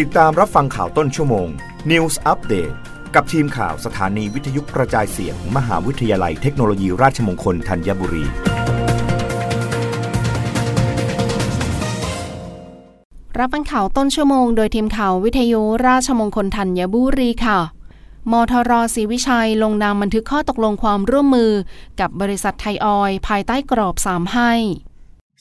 [0.00, 1.48] ติดตามรับฟังข่าวต้นชั่วโมง
[1.90, 2.74] News Update
[3.14, 8.24] กับทีมข่าวสถานีวิทยุกระจายเสียงมมหาวิทยาลัยเทคโนโลยีราชมงคลธัญบุรี
[13.38, 17.58] รับฟังข่าวต้นชั่วโมงโดยทีมข่าววิทยุราชมงคลธัญบุรีค่ะ
[18.32, 21.52] มทรศรีวิชัยลงนามบันทึกข้อตกลงความร่วมมือ
[22.00, 24.52] กับบริษัทไทยออยล์ภายใต้กรอบ 3 ให้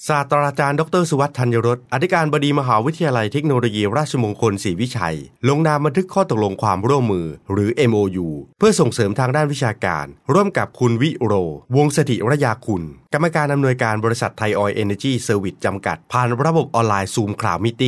[0.07, 8.27] ศาสตราจารย์ดรสุวัฒน์ธัญรสอธิการบดีมหาวิทยาลัยเทคโนโลยีราชมงคลศรีวิชัย ลงนามบันทึกข้อตกลงความร่วมมือ หรือ MOU
[8.57, 11.33] เพื่อส่งเสริมทางด้านวิชาการ ร่วมกับคุณวิโร
[11.75, 12.83] วงศถิระยาคุณ
[13.13, 17.83] กรรมการอำนวยการบริษัทไทยออยล์เอเนจีเซอร์วิสจำกัด ผ่านระบบออนไลน์ Zoom Cloud Meeting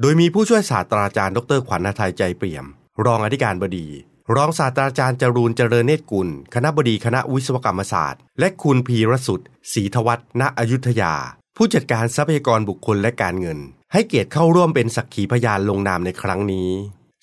[0.00, 2.64] โดยมีผู้ช่วยศาสตราจารย์ดรขวัญนาทายใจเปี่ยม
[3.04, 3.88] รองอธิการบดี
[4.36, 9.40] รองศาสตราจารย์จรูนเจริญเนตรกุล คณบดีคณะวิศวกรรมศาสตร์ และคุณพีรสุด
[9.72, 11.14] ศรีทวัฒน์ณอยุธยา
[11.60, 13.58] ผู้จัดการทรัพยากรบุคคลและการเงิน
[13.92, 16.70] ให้เกียรติเข้าร่วมเป็นสักขีพยานลงนามในครั้งนี้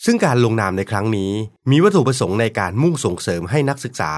[0.05, 1.31] ซึ่งการลงนามในครั้งนี้
[1.71, 4.13] มีวัตถุประสงค์ในการมุ่งส่งเสริมให้นักศึกษา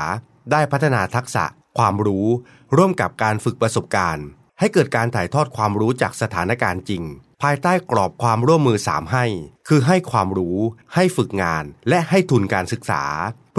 [0.52, 1.46] ได้พัฒนาทักษะ
[1.78, 2.28] ความรู้
[2.78, 4.26] ร่วมกับการฝึกประสบการณ์
[4.60, 7.04] ให้เกิดการถ่ายทอดความรู้จากสถานการณ์จริง
[7.42, 9.26] ภายใต้กรอบความร่วมมือ3ให้
[9.68, 10.58] คือให้ความรู้
[10.96, 13.04] ให้ฝึกงาน และให้ทุนการศึกษา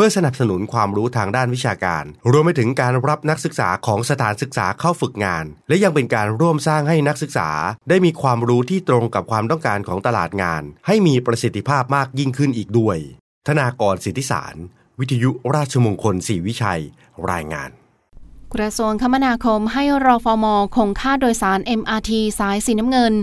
[0.01, 7.51] พื่อสนับสนุนความรู้ทางด้านวิชาการ รวมไปถึงการรับนักศึกษาของสถานศึกษาเข้าฝึกงาน และยังเป็นการร่วมสร้างให้นักศึกษา
[7.89, 12.99] ได้มีความรู้ที่ตรงกับความต้องการของตลาดงาน ให้มีประสิทธิภาพมากยิ่งขึ้นอีกด้วย
[13.49, 14.55] ธนากรสิทธิสาร
[14.99, 16.83] วิทยุราชมงคลศรีวิชัย
[17.31, 17.71] รายงาน
[18.55, 20.47] กระทรวงคมนาคมให้รอฟอม
[20.77, 23.15] คงค่าโดยสาร MRT สายสีน้ำเงิน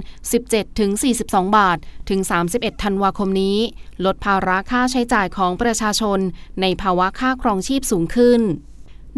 [0.73, 1.77] 17-42 บาท
[2.09, 2.19] ถึง
[2.51, 3.57] 31 ธันวาคมนี้
[4.05, 6.19] ลดภาระค่าใช้จ่ายของประชาชน
[6.61, 8.41] ในภาวะค่าครองชีพสูงขึ้น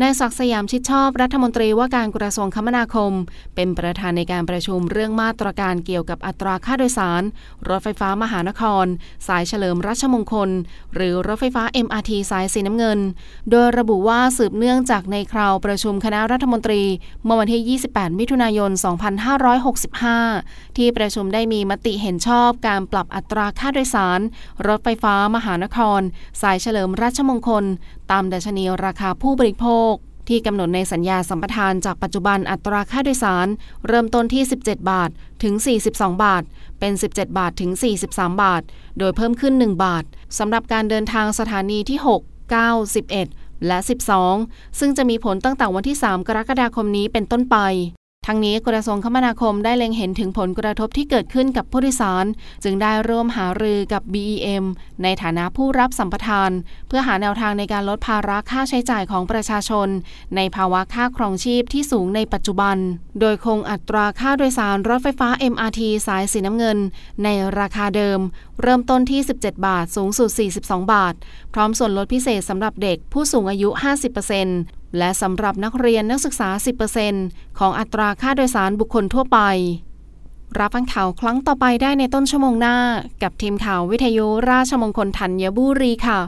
[0.02, 3.12] นายศักสยามชิดชอบรัฐมนตรีว่าการกระทรวงคมนาคม
[3.56, 7.24] เป็นประธานในการประชุมเรื่องมาตรการเกี่ยวกับอัตราค่าโดยสาร
[7.70, 8.86] รถไฟฟ้ามหานคร
[9.28, 10.50] สายเฉลิมราชมงคล
[10.96, 13.00] หรือรถไฟฟ้า MRT สายสีน้ำเงิน
[13.52, 16.82] โดยระบุว่าสืบเนื่องจากในคราวประชุมคณะรัฐมนตรี
[17.24, 18.72] เมื่อวันที่ 28 มิถุนายน
[20.14, 24.20] 2565 ที่ประชุมได้มีมติเห็นชอบการปรับอัตราค่าโดยสาร
[24.68, 26.02] รถไฟฟ้ามหานคร
[26.42, 27.66] สายเฉลิมราชมงคล
[28.12, 29.87] ตามดัชนีราคาผู้บริโภค
[30.28, 33.48] ที่กำหนดในสัญญาสัมปทานจากปัจจุบันอัตราค่าโดยสาร
[33.88, 35.10] เริ่มต้นที่ 17 บาท
[35.44, 35.54] ถึง
[35.90, 36.44] 42 บาท
[36.80, 37.72] เป็น 17 บาทถึง
[38.06, 38.62] 43 บาท
[39.00, 40.04] โดยเพิ่มขึ้น 1 บาท
[40.38, 42.24] สำหรับการเดินทางสถานีที่ 6 9
[43.16, 43.78] 11 และ
[44.30, 47.58] 12 ซึ่งจะมีผลตั้งแต่วันที่ 3 กรกฎาคมนี้เป็นต้นไป
[48.30, 52.26] ทั้งนี้กระทรวงคมนาคมได้เล็งเห็นถึงผลกระทบที่เกิดขึ้นกับผู้โดยสาร
[52.64, 54.66] จึงได้ร่วมหารือกับ BEM
[55.04, 56.52] ในฐานะผู้รับสัมปทาน
[56.88, 59.88] เพื่อหาแนวทางในการลดภาระค่าใช้จ่ายของประชาชน
[60.36, 62.78] ในภาวะค่าครองชีพที่สูงในปัจจุบัน
[63.20, 66.78] โดยคงอัตราค่าโดยสารรถไฟฟ้า MRT สายสีน้ำเงิน
[67.24, 67.28] ใน
[67.60, 68.20] ราคาเดิม
[68.62, 70.30] เริ่มต้นที่ 17 บาท สูงสุด
[70.62, 71.14] 42 บาท
[71.54, 73.70] พร้อมส่วนลดพิเศษสำหรับเด็กผู้สูงอายุ
[74.46, 76.50] 50% และสำหรับนักเรียนนักศึกษา
[77.04, 79.40] 10%ของอัตราค่าโดยสารบุคคลทั่วไป
[80.60, 82.78] รับฟังข่าวครั้งต่อไปได้ในต้นชั่วโมงหน้า
[83.24, 86.20] กับทีมข่าววิทยุราชมงคลธัญบุรีค่ะ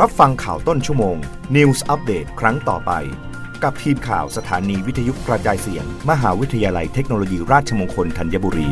[0.00, 1.16] รับฟังข่าวต้นชั่วโมง
[1.56, 2.92] News Update ครั้งต่อไป
[3.62, 8.68] กับทีมข่าวสถานีวิทยุกระจายเสียง มหาวิทยาลัยเทคโนโลยีราชมงคลธัญบุรี